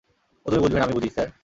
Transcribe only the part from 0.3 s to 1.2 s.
ও তুমি বুঝবে না আমি বুঝি,